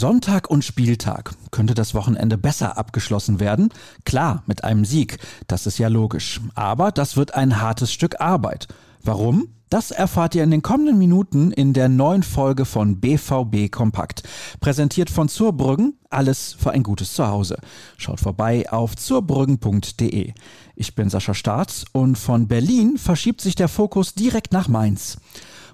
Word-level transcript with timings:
Sonntag 0.00 0.48
und 0.48 0.64
Spieltag. 0.64 1.34
Könnte 1.50 1.74
das 1.74 1.92
Wochenende 1.94 2.38
besser 2.38 2.78
abgeschlossen 2.78 3.38
werden? 3.38 3.68
Klar, 4.06 4.42
mit 4.46 4.64
einem 4.64 4.86
Sieg. 4.86 5.18
Das 5.46 5.66
ist 5.66 5.78
ja 5.78 5.88
logisch. 5.88 6.40
Aber 6.54 6.90
das 6.90 7.18
wird 7.18 7.34
ein 7.34 7.60
hartes 7.60 7.92
Stück 7.92 8.18
Arbeit. 8.18 8.66
Warum? 9.04 9.48
Das 9.68 9.90
erfahrt 9.90 10.34
ihr 10.34 10.42
in 10.42 10.50
den 10.50 10.62
kommenden 10.62 10.98
Minuten 10.98 11.52
in 11.52 11.74
der 11.74 11.90
neuen 11.90 12.22
Folge 12.22 12.64
von 12.64 12.98
BVB 12.98 13.70
Kompakt. 13.70 14.22
Präsentiert 14.60 15.10
von 15.10 15.28
Zurbrüggen, 15.28 15.98
alles 16.08 16.56
für 16.58 16.70
ein 16.70 16.82
gutes 16.82 17.12
Zuhause. 17.12 17.58
Schaut 17.98 18.20
vorbei 18.20 18.72
auf 18.72 18.96
zurbrüggen.de. 18.96 20.32
Ich 20.76 20.94
bin 20.94 21.10
Sascha 21.10 21.34
Staats 21.34 21.84
und 21.92 22.16
von 22.16 22.48
Berlin 22.48 22.96
verschiebt 22.96 23.42
sich 23.42 23.54
der 23.54 23.68
Fokus 23.68 24.14
direkt 24.14 24.52
nach 24.54 24.66
Mainz 24.66 25.18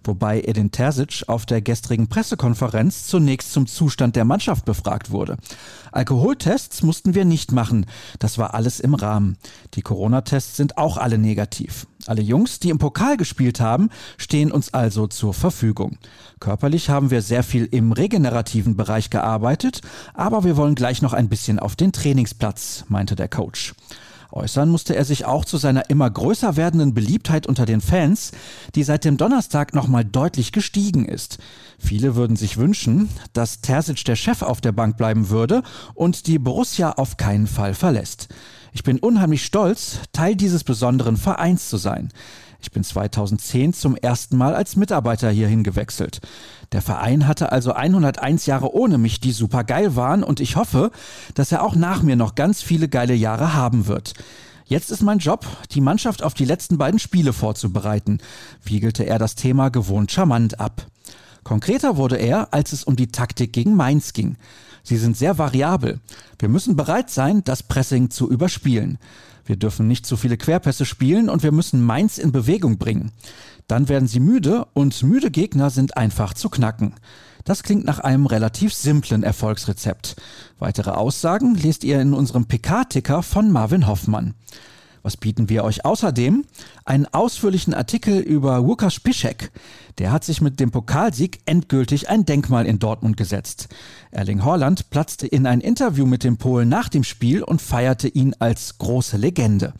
wobei 0.06 0.41
Edin 0.41 0.70
Terzic 0.70 1.24
auf 1.27 1.46
der 1.46 1.60
gestrigen 1.60 2.09
Pressekonferenz 2.09 3.06
zunächst 3.06 3.52
zum 3.52 3.66
Zustand 3.66 4.16
der 4.16 4.24
Mannschaft 4.24 4.65
befragt 4.65 5.10
wurde. 5.10 5.37
Alkoholtests 5.92 6.82
mussten 6.82 7.15
wir 7.15 7.24
nicht 7.24 7.52
machen, 7.52 7.87
das 8.19 8.38
war 8.38 8.55
alles 8.55 8.80
im 8.80 8.95
Rahmen. 8.95 9.37
Die 9.74 9.82
Corona-Tests 9.82 10.56
sind 10.56 10.79
auch 10.79 10.96
alle 10.96 11.19
negativ. 11.19 11.87
Alle 12.06 12.23
Jungs, 12.23 12.60
die 12.60 12.70
im 12.70 12.79
Pokal 12.79 13.16
gespielt 13.16 13.60
haben, 13.60 13.91
stehen 14.16 14.52
uns 14.52 14.73
also 14.73 15.06
zur 15.06 15.34
Verfügung. 15.34 15.98
Körperlich 16.38 16.91
haben 16.91 17.10
wir 17.10 17.23
sehr 17.23 17.43
viel 17.43 17.65
im 17.65 17.93
regenerativen 17.93 18.77
Bereich 18.77 19.10
gearbeitet, 19.10 19.80
aber 20.15 20.45
wir 20.45 20.57
wollen 20.57 20.74
gleich 20.74 21.02
noch 21.02 21.12
ein 21.12 21.29
bisschen 21.29 21.59
auf 21.59 21.77
den 21.77 21.93
Trainingsplatz, 21.93 22.84
meinte 22.88 23.16
der 23.16 23.29
Coach. 23.29 23.74
Äußern 24.32 24.68
musste 24.68 24.96
er 24.96 25.04
sich 25.04 25.24
auch 25.24 25.44
zu 25.44 25.56
seiner 25.56 25.88
immer 25.90 26.10
größer 26.10 26.56
werdenden 26.56 26.94
Beliebtheit 26.94 27.46
unter 27.46 27.66
den 27.66 27.80
Fans, 27.80 28.32
die 28.74 28.82
seit 28.82 29.04
dem 29.04 29.16
Donnerstag 29.16 29.74
nochmal 29.74 30.04
deutlich 30.04 30.52
gestiegen 30.52 31.04
ist. 31.06 31.38
Viele 31.78 32.16
würden 32.16 32.36
sich 32.36 32.56
wünschen, 32.56 33.09
dass 33.32 33.60
Terzic 33.60 34.04
der 34.04 34.16
Chef 34.16 34.42
auf 34.42 34.60
der 34.60 34.73
Bank 34.73 34.96
bleiben 34.96 35.30
würde 35.30 35.62
und 35.95 36.26
die 36.26 36.38
Borussia 36.38 36.92
auf 36.92 37.16
keinen 37.16 37.46
Fall 37.46 37.74
verlässt. 37.74 38.28
Ich 38.73 38.82
bin 38.82 38.98
unheimlich 38.98 39.42
stolz, 39.45 40.01
Teil 40.12 40.36
dieses 40.36 40.62
besonderen 40.62 41.16
Vereins 41.16 41.70
zu 41.70 41.79
sein. 41.79 42.10
Ich 42.60 42.71
bin 42.71 42.85
2010 42.85 43.73
zum 43.73 43.96
ersten 43.96 44.37
Mal 44.37 44.54
als 44.54 44.76
Mitarbeiter 44.76 45.30
hierhin 45.30 45.65
gewechselt. 45.65 46.21
Der 46.73 46.82
Verein 46.82 47.26
hatte 47.26 47.52
also 47.52 47.73
101 47.73 48.46
Jahre 48.46 48.74
ohne 48.74 48.98
mich, 48.98 49.21
die 49.21 49.32
super 49.32 49.65
geil 49.65 49.96
waren 49.96 50.23
und 50.23 50.40
ich 50.40 50.57
hoffe, 50.57 50.90
dass 51.35 51.52
er 51.52 51.63
auch 51.63 51.74
nach 51.74 52.02
mir 52.02 52.16
noch 52.16 52.35
ganz 52.35 52.63
viele 52.63 52.88
geile 52.88 53.15
Jahre 53.15 53.54
haben 53.54 53.87
wird. 53.87 54.15
Jetzt 54.65 54.90
ist 54.90 55.02
mein 55.02 55.18
Job, 55.18 55.46
die 55.71 55.80
Mannschaft 55.80 56.24
auf 56.24 56.35
die 56.35 56.45
letzten 56.45 56.76
beiden 56.76 56.98
Spiele 56.98 57.32
vorzubereiten, 57.32 58.18
wiegelte 58.65 59.04
er 59.04 59.18
das 59.20 59.37
Thema 59.37 59.68
gewohnt 59.68 60.10
charmant 60.10 60.59
ab. 60.59 60.87
Konkreter 61.45 61.96
wurde 61.96 62.16
er, 62.16 62.52
als 62.52 62.73
es 62.73 62.82
um 62.82 62.96
die 62.96 63.13
Taktik 63.13 63.52
gegen 63.52 63.76
Mainz 63.76 64.12
ging. 64.12 64.37
Sie 64.87 64.98
sind 64.98 65.16
sehr 65.16 65.37
variabel. 65.37 65.98
Wir 66.38 66.48
müssen 66.48 66.76
bereit 66.76 67.10
sein, 67.10 67.42
das 67.42 67.65
Pressing 67.65 68.09
zu 68.09 68.31
überspielen. 68.31 68.98
Wir 69.44 69.56
dürfen 69.56 69.88
nicht 69.88 70.06
zu 70.06 70.16
viele 70.16 70.37
Querpässe 70.37 70.84
spielen 70.84 71.28
und 71.28 71.42
wir 71.42 71.50
müssen 71.50 71.82
Mainz 71.82 72.19
in 72.19 72.31
Bewegung 72.31 72.78
bringen. 72.78 73.10
Dann 73.66 73.88
werden 73.88 74.06
sie 74.06 74.20
müde 74.20 74.64
und 74.75 75.03
müde 75.03 75.32
Gegner 75.32 75.70
sind 75.70 75.97
einfach 75.97 76.34
zu 76.34 76.50
knacken. 76.50 76.94
Das 77.42 77.64
klingt 77.64 77.84
nach 77.84 77.98
einem 77.98 78.26
relativ 78.26 78.72
simplen 78.75 79.25
Erfolgsrezept. 79.25 80.14
Weitere 80.60 80.91
Aussagen 80.91 81.56
lest 81.56 81.82
ihr 81.82 82.00
in 82.00 82.14
unserem 82.14 82.47
PK-Ticker 82.47 83.25
von 83.25 83.50
Marvin 83.50 83.88
Hoffmann. 83.88 84.34
Was 85.06 85.16
bieten 85.16 85.49
wir 85.49 85.62
euch 85.62 85.84
außerdem? 85.84 86.44
Einen 86.84 87.06
ausführlichen 87.06 87.75
Artikel 87.75 88.19
über 88.19 88.59
Łukasz 88.59 88.94
Spiszek. 88.94 89.53
Der 89.98 90.10
hat 90.10 90.25
sich 90.25 90.41
mit 90.41 90.59
dem 90.59 90.72
Pokalsieg 90.72 91.38
endgültig 91.47 92.09
ein 92.09 92.25
Denkmal 92.25 92.66
in 92.66 92.81
Dortmund 92.81 93.16
gesetzt. 93.16 93.69
Erling 94.10 94.44
Haaland 94.44 94.91
platzte 94.91 95.28
in 95.28 95.47
ein 95.47 95.60
Interview 95.60 96.06
mit 96.06 96.25
dem 96.25 96.38
Polen 96.38 96.69
nach 96.69 96.88
dem 96.88 97.04
Spiel 97.04 97.44
und 97.44 97.62
feierte 97.62 98.08
ihn 98.08 98.34
als 98.41 98.78
große 98.78 99.16
Legende. 99.16 99.75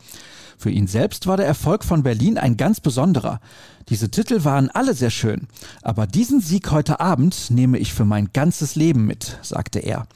Für 0.57 0.69
ihn 0.69 0.87
selbst 0.87 1.27
war 1.27 1.35
der 1.35 1.45
Erfolg 1.45 1.83
von 1.83 2.03
Berlin 2.03 2.37
ein 2.37 2.55
ganz 2.55 2.79
besonderer. 2.79 3.41
Diese 3.89 4.09
Titel 4.09 4.45
waren 4.45 4.69
alle 4.69 4.93
sehr 4.93 5.11
schön, 5.11 5.49
aber 5.81 6.07
diesen 6.07 6.39
Sieg 6.39 6.71
heute 6.71 7.01
Abend 7.01 7.51
nehme 7.51 7.79
ich 7.79 7.93
für 7.93 8.05
mein 8.05 8.29
ganzes 8.31 8.75
Leben 8.75 9.05
mit, 9.05 9.39
sagte 9.41 9.79
er. 9.79 10.07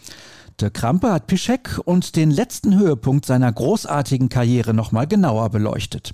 Dirk 0.62 0.76
Krampe 0.76 1.12
hat 1.12 1.26
Pischek 1.26 1.80
und 1.86 2.16
den 2.16 2.30
letzten 2.30 2.78
Höhepunkt 2.78 3.26
seiner 3.26 3.52
großartigen 3.52 4.30
Karriere 4.30 4.76
nochmal 4.76 5.08
genauer 5.08 5.50
beleuchtet. 5.50 6.14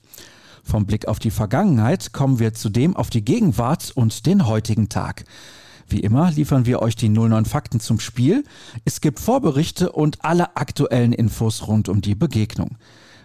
Vom 0.63 0.85
Blick 0.85 1.07
auf 1.07 1.19
die 1.19 1.31
Vergangenheit 1.31 2.13
kommen 2.13 2.39
wir 2.39 2.53
zudem 2.53 2.95
auf 2.95 3.09
die 3.09 3.25
Gegenwart 3.25 3.91
und 3.93 4.25
den 4.25 4.47
heutigen 4.47 4.87
Tag. 4.87 5.25
Wie 5.89 5.99
immer 5.99 6.31
liefern 6.31 6.65
wir 6.65 6.81
euch 6.81 6.95
die 6.95 7.09
09 7.09 7.43
Fakten 7.43 7.81
zum 7.81 7.99
Spiel. 7.99 8.45
Es 8.85 9.01
gibt 9.01 9.19
Vorberichte 9.19 9.91
und 9.91 10.23
alle 10.23 10.55
aktuellen 10.55 11.11
Infos 11.11 11.67
rund 11.67 11.89
um 11.89 12.01
die 12.01 12.15
Begegnung. 12.15 12.77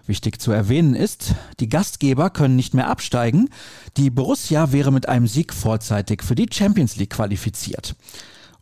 Wichtig 0.06 0.40
zu 0.40 0.50
erwähnen 0.50 0.96
ist, 0.96 1.36
die 1.60 1.68
Gastgeber 1.68 2.30
können 2.30 2.56
nicht 2.56 2.74
mehr 2.74 2.88
absteigen. 2.88 3.48
Die 3.96 4.10
Borussia 4.10 4.72
wäre 4.72 4.90
mit 4.90 5.08
einem 5.08 5.28
Sieg 5.28 5.54
vorzeitig 5.54 6.24
für 6.24 6.34
die 6.34 6.48
Champions 6.52 6.96
League 6.96 7.10
qualifiziert. 7.10 7.94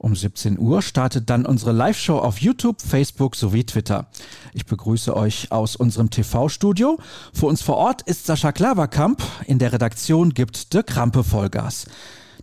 Um 0.03 0.17
17 0.17 0.59
Uhr 0.59 0.81
startet 0.81 1.29
dann 1.29 1.45
unsere 1.45 1.73
Live-Show 1.73 2.17
auf 2.17 2.41
YouTube, 2.41 2.81
Facebook 2.81 3.37
sowie 3.37 3.65
Twitter. 3.65 4.07
Ich 4.55 4.65
begrüße 4.65 5.15
euch 5.15 5.53
aus 5.53 5.77
unserem 5.77 6.09
TV-Studio. 6.09 6.99
Für 7.35 7.45
uns 7.45 7.61
vor 7.61 7.77
Ort 7.77 8.01
ist 8.01 8.25
Sascha 8.25 8.51
Klaverkamp. 8.51 9.23
In 9.45 9.59
der 9.59 9.75
Redaktion 9.75 10.33
gibt 10.33 10.73
Dirk 10.73 10.87
Krampe 10.87 11.23
Vollgas. 11.23 11.85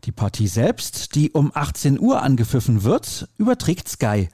Die 0.03 0.12
Partie 0.12 0.47
selbst, 0.47 1.16
die 1.16 1.31
um 1.31 1.51
18 1.51 2.00
Uhr 2.00 2.22
angepfiffen 2.22 2.84
wird, 2.84 3.28
überträgt 3.40 3.90
Sky. 3.90 4.29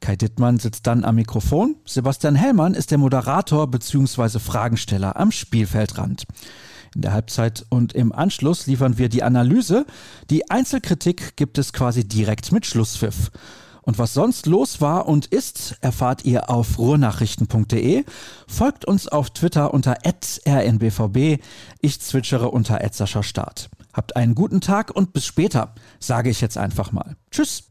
Kai 0.00 0.16
Dittmann 0.16 0.58
sitzt 0.58 0.86
dann 0.86 1.06
am 1.06 1.14
Mikrofon. 1.14 1.76
Sebastian 1.86 2.34
Hellmann 2.34 2.74
ist 2.74 2.90
der 2.90 2.98
Moderator 2.98 3.66
bzw. 3.66 4.40
Fragensteller 4.40 5.16
am 5.16 5.32
Spielfeldrand. 5.32 6.24
In 6.94 7.02
der 7.02 7.12
Halbzeit 7.12 7.66
und 7.68 7.92
im 7.92 8.12
Anschluss 8.12 8.66
liefern 8.66 8.98
wir 8.98 9.08
die 9.08 9.22
Analyse. 9.22 9.86
Die 10.30 10.50
Einzelkritik 10.50 11.36
gibt 11.36 11.58
es 11.58 11.72
quasi 11.72 12.06
direkt 12.06 12.52
mit 12.52 12.66
Schlusspfiff. 12.66 13.30
Und 13.88 13.98
was 13.98 14.12
sonst 14.12 14.44
los 14.44 14.82
war 14.82 15.08
und 15.08 15.24
ist, 15.24 15.78
erfahrt 15.80 16.26
ihr 16.26 16.50
auf 16.50 16.78
ruhrnachrichten.de. 16.78 18.04
Folgt 18.46 18.84
uns 18.84 19.08
auf 19.08 19.30
Twitter 19.30 19.72
unter 19.72 19.96
rnbvb. 20.04 21.38
Ich 21.80 22.00
zwitschere 22.00 22.50
unter 22.50 22.80
Start. 23.22 23.70
Habt 23.94 24.14
einen 24.14 24.34
guten 24.34 24.60
Tag 24.60 24.94
und 24.94 25.14
bis 25.14 25.24
später, 25.24 25.74
sage 26.00 26.28
ich 26.28 26.42
jetzt 26.42 26.58
einfach 26.58 26.92
mal. 26.92 27.16
Tschüss. 27.30 27.68